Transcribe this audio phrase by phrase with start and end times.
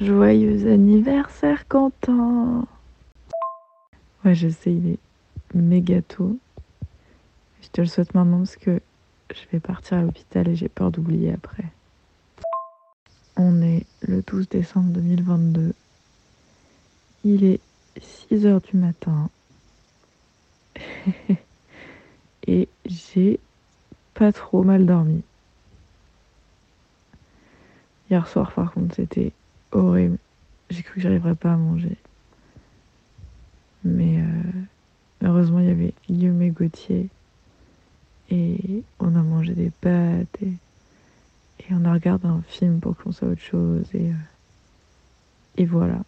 [0.00, 2.66] Joyeux anniversaire, Quentin
[4.24, 4.98] Ouais, je sais, il est
[5.52, 6.38] méga tôt.
[7.60, 8.80] Je te le souhaite maintenant parce que
[9.30, 11.66] je vais partir à l'hôpital et j'ai peur d'oublier après.
[13.36, 15.74] On est le 12 décembre 2022.
[17.24, 17.60] Il est
[18.00, 19.28] 6 heures du matin.
[22.46, 23.38] et j'ai
[24.14, 25.20] pas trop mal dormi.
[28.10, 29.32] Hier soir, par contre, c'était
[29.72, 30.18] horrible.
[30.70, 31.96] J'ai cru que j'arriverais pas à manger.
[33.84, 37.08] Mais euh, heureusement, il y avait Guillaume et Gauthier.
[38.30, 40.52] Et on a mangé des pâtes et,
[41.72, 43.86] on a regardé un film pour qu'on soit autre chose.
[43.94, 44.14] Et, euh,
[45.56, 46.00] et voilà.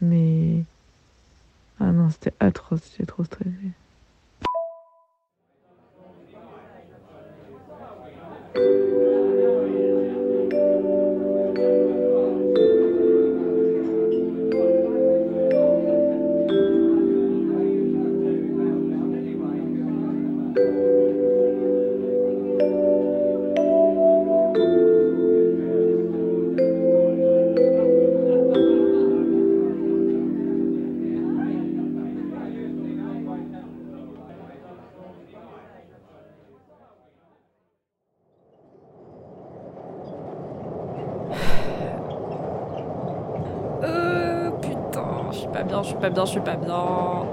[0.00, 0.64] Mais.
[1.78, 3.50] Ah non, c'était atroce, j'étais trop stressée.
[45.82, 47.26] Je suis pas bien, je suis pas bien.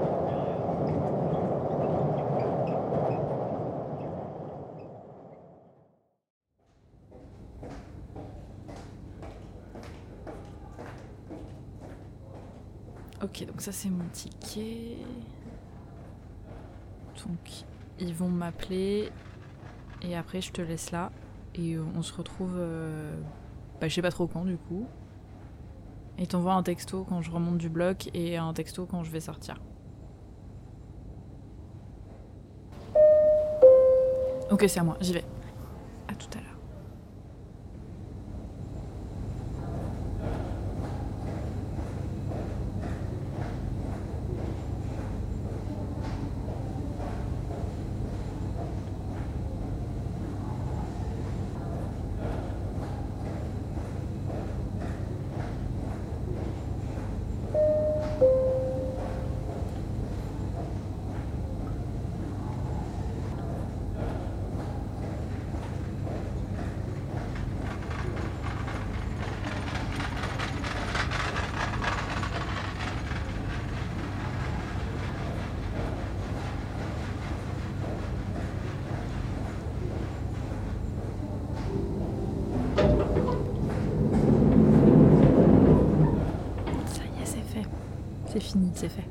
[13.22, 14.96] Ok, donc ça c'est mon ticket.
[17.26, 17.64] Donc
[17.98, 19.10] ils vont m'appeler
[20.02, 21.10] et après je te laisse là
[21.54, 23.14] et on se retrouve, euh,
[23.80, 24.86] bah, je sais pas trop quand du coup.
[26.18, 29.20] Et t'envoie un texto quand je remonte du bloc et un texto quand je vais
[29.20, 29.60] sortir.
[34.50, 35.24] Ok, c'est à moi, j'y vais.
[36.08, 36.54] À tout à l'heure.
[88.34, 89.04] C'est fini, c'est fait.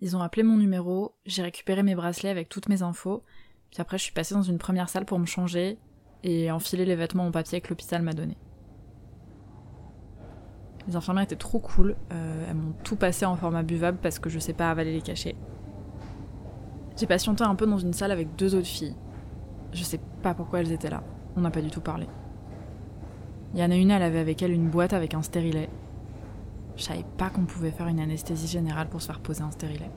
[0.00, 3.22] Ils ont appelé mon numéro, j'ai récupéré mes bracelets avec toutes mes infos,
[3.70, 5.78] puis après je suis passée dans une première salle pour me changer
[6.24, 8.36] et enfiler les vêtements en papier que l'hôpital m'a donné.
[10.88, 14.28] Les infirmières étaient trop cool, euh, elles m'ont tout passé en format buvable parce que
[14.28, 15.36] je sais pas avaler les cachets.
[16.96, 18.96] J'ai patienté un peu dans une salle avec deux autres filles.
[19.72, 21.02] Je sais pas pourquoi elles étaient là.
[21.36, 22.06] On n'a pas du tout parlé.
[23.54, 25.68] Il y en a une, elle avait avec elle une boîte avec un stérilet.
[26.76, 29.90] Je savais pas qu'on pouvait faire une anesthésie générale pour se faire poser un stérilet.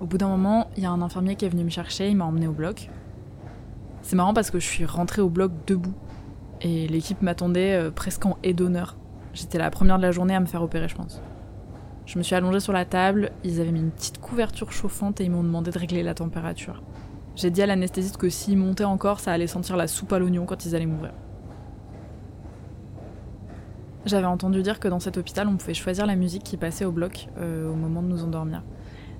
[0.00, 2.16] Au bout d'un moment, il y a un infirmier qui est venu me chercher, il
[2.16, 2.90] m'a emmené au bloc.
[4.02, 5.94] C'est marrant parce que je suis rentrée au bloc debout.
[6.60, 8.96] Et l'équipe m'attendait euh, presque en haie d'honneur.
[9.32, 11.22] J'étais la première de la journée à me faire opérer, je pense.
[12.04, 15.24] Je me suis allongée sur la table, ils avaient mis une petite couverture chauffante et
[15.24, 16.82] ils m'ont demandé de régler la température.
[17.34, 20.44] J'ai dit à l'anesthésiste que s'il montait encore, ça allait sentir la soupe à l'oignon
[20.44, 21.12] quand ils allaient m'ouvrir.
[24.04, 26.92] J'avais entendu dire que dans cet hôpital, on pouvait choisir la musique qui passait au
[26.92, 28.62] bloc euh, au moment de nous endormir.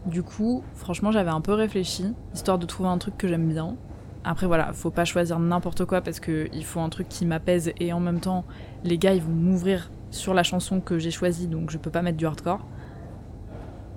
[0.06, 3.76] Du coup, franchement, j'avais un peu réfléchi, histoire de trouver un truc que j'aime bien.
[4.24, 7.92] Après, voilà, faut pas choisir n'importe quoi parce qu'il faut un truc qui m'apaise et
[7.92, 8.44] en même temps,
[8.82, 12.02] les gars, ils vont m'ouvrir sur la chanson que j'ai choisie, donc je peux pas
[12.02, 12.66] mettre du hardcore.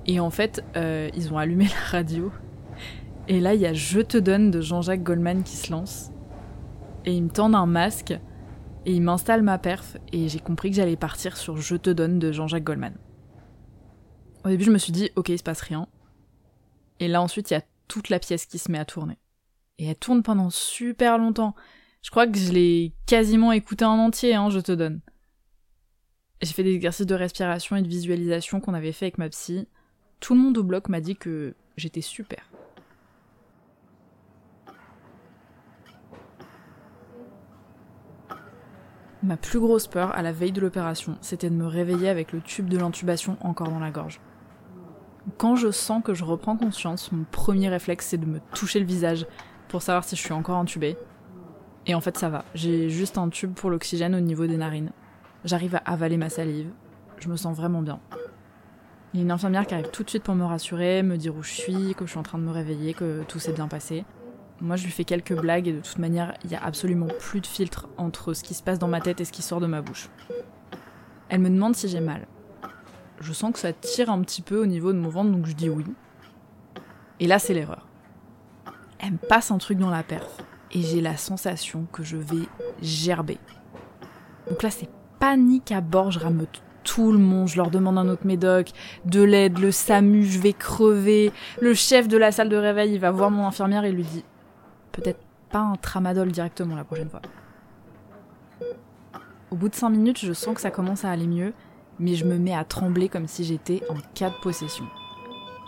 [0.06, 2.31] Et en fait, euh, ils ont allumé la radio
[3.27, 6.12] et là, il y a Je te donne de Jean-Jacques Goldman qui se lance.
[7.06, 8.12] Et il me tend un masque.
[8.86, 9.98] Et il m'installe ma perf.
[10.12, 12.95] Et j'ai compris que j'allais partir sur Je te donne de Jean-Jacques Goldman.
[14.44, 15.88] Au début, je me suis dit, ok, il se passe rien.
[17.00, 19.18] Et là, ensuite, il y a toute la pièce qui se met à tourner.
[19.80, 21.56] Et elle tourne pendant super longtemps.
[22.04, 25.01] Je crois que je l'ai quasiment écouté en entier, hein, je te donne.
[26.42, 29.68] J'ai fait des exercices de respiration et de visualisation qu'on avait fait avec ma psy.
[30.19, 32.50] Tout le monde au bloc m'a dit que J'étais super.
[39.25, 42.42] Ma plus grosse peur à la veille de l'opération, c'était de me réveiller avec le
[42.42, 44.22] tube de l'intubation encore dans la gorge.
[45.39, 48.86] Quand je sens que je reprends conscience, mon premier réflexe c'est de me toucher le
[48.86, 49.25] visage
[49.68, 50.95] pour savoir si je suis encore intubée.
[51.88, 54.92] Et en fait ça va, j'ai juste un tube pour l'oxygène au niveau des narines.
[55.44, 56.69] J'arrive à avaler ma salive,
[57.18, 58.00] je me sens vraiment bien.
[59.16, 61.36] Il y a une infirmière qui arrive tout de suite pour me rassurer, me dire
[61.36, 63.68] où je suis, que je suis en train de me réveiller, que tout s'est bien
[63.68, 64.06] passé.
[64.61, 67.41] Moi, je lui fais quelques blagues et de toute manière, il n'y a absolument plus
[67.41, 69.67] de filtre entre ce qui se passe dans ma tête et ce qui sort de
[69.67, 70.09] ma bouche.
[71.27, 72.25] Elle me demande si j'ai mal.
[73.19, 75.53] Je sens que ça tire un petit peu au niveau de mon ventre, donc je
[75.53, 75.85] dis oui.
[77.19, 77.87] Et là, c'est l'erreur.
[78.99, 80.37] Elle me passe un truc dans la perf
[80.71, 82.47] et j'ai la sensation que je vais
[82.81, 83.37] gerber.
[84.49, 88.07] Donc là, c'est panique à bord, je rameute tout le monde, je leur demande un
[88.07, 88.69] autre médoc,
[89.05, 91.31] de l'aide, le SAMU, je vais crever.
[91.59, 94.23] Le chef de la salle de réveil, il va voir mon infirmière et lui dit
[94.95, 95.19] peut-être
[95.50, 97.21] pas un tramadol directement la prochaine fois.
[99.51, 101.53] Au bout de 5 minutes, je sens que ça commence à aller mieux,
[102.00, 104.86] mais je me mets à trembler comme si j'étais en cas de possession.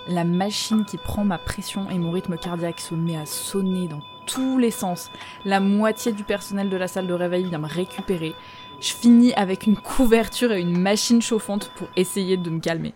[0.08, 4.02] La machine qui prend ma pression et mon rythme cardiaque se met à sonner dans
[4.26, 5.10] tous les sens.
[5.46, 8.34] La moitié du personnel de la salle de réveil vient me récupérer.
[8.80, 12.94] Je finis avec une couverture et une machine chauffante pour essayer de me calmer.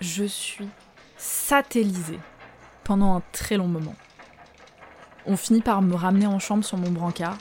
[0.00, 0.68] Je suis
[1.16, 2.20] satellisée
[2.84, 3.94] pendant un très long moment.
[5.26, 7.38] On finit par me ramener en chambre sur mon brancard,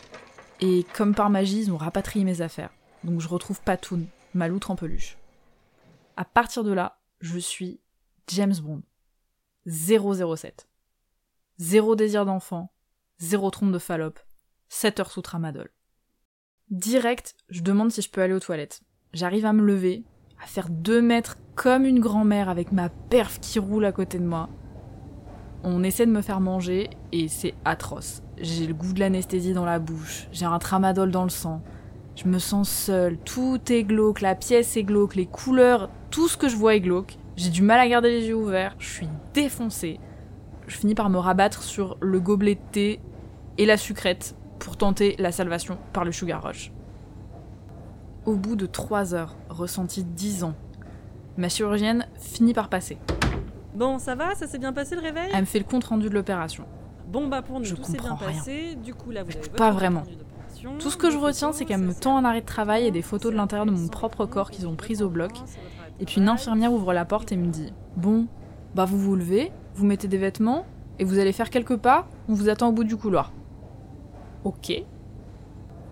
[0.62, 2.72] et comme par magie, ils ont rapatrié mes affaires.
[3.04, 5.18] Donc je retrouve Patoun, ma loutre en peluche.
[6.16, 7.82] À partir de là, je suis
[8.28, 8.84] James Bond.
[9.66, 10.68] 007.
[11.58, 12.74] Zéro désir d'enfant,
[13.20, 14.20] zéro trompe de Fallope,
[14.70, 15.70] 7 heures sous tramadol.
[16.70, 18.82] Direct, je demande si je peux aller aux toilettes.
[19.14, 20.04] J'arrive à me lever,
[20.44, 24.26] à faire deux mètres comme une grand-mère avec ma perf qui roule à côté de
[24.26, 24.50] moi.
[25.64, 28.22] On essaie de me faire manger et c'est atroce.
[28.38, 31.62] J'ai le goût de l'anesthésie dans la bouche, j'ai un tramadol dans le sang.
[32.16, 36.36] Je me sens seule, tout est glauque, la pièce est glauque, les couleurs, tout ce
[36.36, 37.18] que je vois est glauque.
[37.38, 40.00] J'ai du mal à garder les yeux ouverts, je suis défoncée.
[40.68, 43.00] Je finis par me rabattre sur le gobelet de thé
[43.58, 46.72] et la sucrète pour tenter la salvation par le sugar rush.
[48.26, 50.54] Au bout de 3 heures, ressenti 10 ans,
[51.38, 52.98] ma chirurgienne finit par passer.
[53.76, 54.36] Bon, ça va?
[54.36, 55.30] Ça s'est bien passé le réveil?
[55.34, 56.66] Elle me fait le compte rendu de l'opération.
[57.08, 58.28] Bon, bah pour nous, Je tout s'est bien rien.
[58.38, 58.76] passé.
[58.76, 60.04] Du coup, là, vous avez Pas vraiment.
[60.80, 63.02] Tout ce que je retiens, c'est qu'elle me tend un arrêt de travail et des
[63.02, 65.32] photos de l'intérieur de mon propre corps qu'ils ont prises au bloc.
[66.00, 68.28] Et puis une infirmière ouvre la porte et me dit Bon,
[68.76, 70.66] bah vous vous levez, vous mettez des vêtements
[71.00, 73.34] et vous allez faire quelques pas, on vous attend au bout du couloir.
[74.44, 74.72] Ok.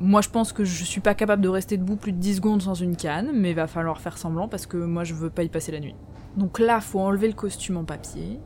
[0.04, 2.62] Moi je pense que je suis pas capable de rester debout plus de 10 secondes
[2.64, 5.50] sans une canne, mais va falloir faire semblant parce que moi je veux pas y
[5.50, 5.96] passer la nuit.
[6.36, 8.40] Donc là, faut enlever le costume en papier,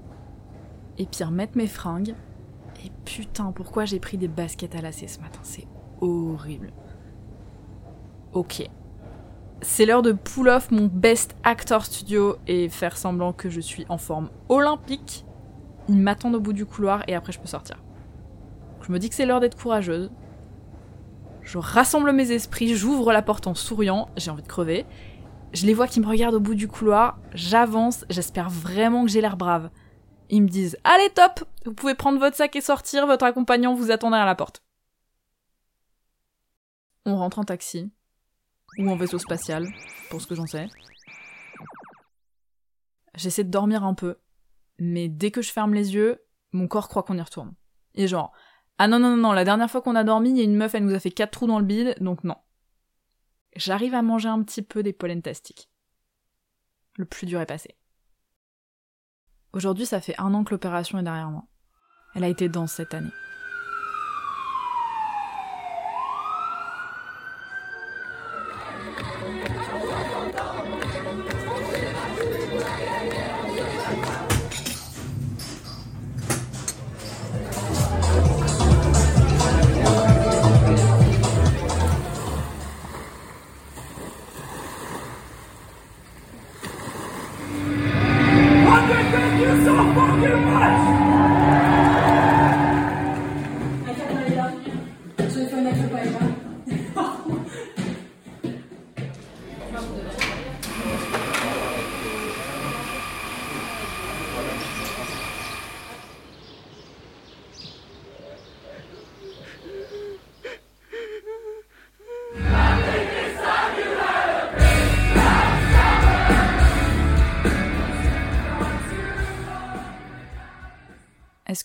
[0.98, 2.14] et puis remettre mes fringues.
[2.86, 5.40] Et putain, pourquoi j'ai pris des baskets à lacets ce matin?
[5.44, 5.66] C'est
[6.02, 6.74] horrible.
[8.34, 8.68] Ok.
[9.62, 13.86] C'est l'heure de pull off mon best actor studio et faire semblant que je suis
[13.88, 15.26] en forme olympique.
[15.88, 17.82] Ils m'attendent au bout du couloir et après je peux sortir.
[18.82, 20.12] Je me dis que c'est l'heure d'être courageuse.
[21.46, 24.86] Je rassemble mes esprits, j'ouvre la porte en souriant, j'ai envie de crever.
[25.54, 29.22] Je les vois qui me regardent au bout du couloir, j'avance, j'espère vraiment que j'ai
[29.22, 29.70] l'air brave.
[30.30, 33.92] Ils me disent Allez top Vous pouvez prendre votre sac et sortir, votre accompagnant vous
[33.92, 34.64] attend derrière la porte.
[37.06, 37.92] On rentre en taxi.
[38.80, 39.68] Ou en vaisseau spatial,
[40.10, 40.68] pour ce que j'en sais.
[43.14, 44.18] J'essaie de dormir un peu.
[44.80, 47.54] Mais dès que je ferme les yeux, mon corps croit qu'on y retourne.
[47.94, 48.34] Et genre,
[48.78, 50.58] ah non, non, non, non, la dernière fois qu'on a dormi, il y a une
[50.58, 52.36] meuf, elle nous a fait quatre trous dans le bide, donc non.
[53.56, 55.70] J'arrive à manger un petit peu des pollentastiques.
[56.98, 57.78] Le plus dur est passé.
[59.54, 61.46] Aujourd'hui, ça fait un an que l'opération est derrière moi.
[62.16, 63.12] Elle a été dense cette année.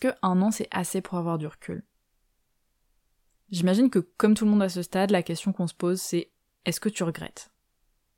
[0.01, 1.85] Que un an c'est assez pour avoir du recul
[3.51, 6.31] J'imagine que comme tout le monde à ce stade, la question qu'on se pose c'est
[6.65, 7.51] est-ce que tu regrettes?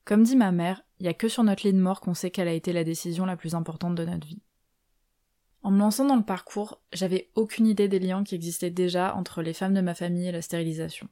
[0.05, 2.31] Comme dit ma mère, il y a que sur notre lit de mort qu'on sait
[2.31, 4.43] quelle a été la décision la plus importante de notre vie.
[5.63, 9.43] En me lançant dans le parcours, j'avais aucune idée des liens qui existaient déjà entre
[9.43, 11.09] les femmes de ma famille et la stérilisation.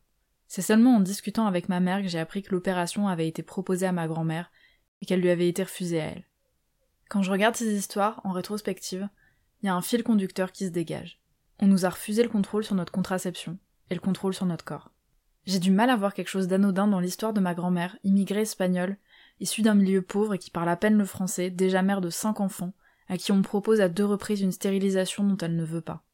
[0.48, 3.86] C'est seulement en discutant avec ma mère que j'ai appris que l'opération avait été proposée
[3.86, 4.50] à ma grand-mère
[5.00, 6.24] et qu'elle lui avait été refusée à elle.
[7.08, 9.08] Quand je regarde ces histoires, en rétrospective,
[9.62, 11.20] il y a un fil conducteur qui se dégage.
[11.58, 13.58] On nous a refusé le contrôle sur notre contraception
[13.90, 14.90] et le contrôle sur notre corps.
[15.46, 18.96] J'ai du mal à voir quelque chose d'anodin dans l'histoire de ma grand-mère, immigrée espagnole,
[19.40, 22.40] issue d'un milieu pauvre et qui parle à peine le français, déjà mère de cinq
[22.40, 22.72] enfants,
[23.08, 26.04] à qui on propose à deux reprises une stérilisation dont elle ne veut pas.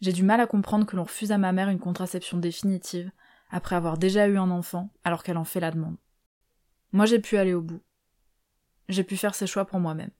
[0.00, 3.10] J'ai du mal à comprendre que l'on refuse à ma mère une contraception définitive,
[3.50, 5.96] après avoir déjà eu un enfant, alors qu'elle en fait la demande.
[6.92, 7.82] Moi j'ai pu aller au bout.
[8.88, 10.10] J'ai pu faire ses choix pour moi-même.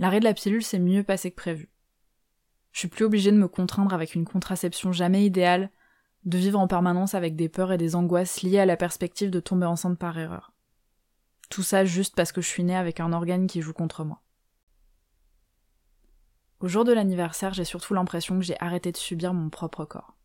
[0.00, 1.68] L'arrêt de la pilule s'est mieux passé que prévu.
[2.72, 5.70] Je suis plus obligée de me contraindre avec une contraception jamais idéale,
[6.24, 9.40] de vivre en permanence avec des peurs et des angoisses liées à la perspective de
[9.40, 10.54] tomber enceinte par erreur.
[11.50, 14.22] Tout ça juste parce que je suis née avec un organe qui joue contre moi.
[16.60, 20.16] Au jour de l'anniversaire, j'ai surtout l'impression que j'ai arrêté de subir mon propre corps.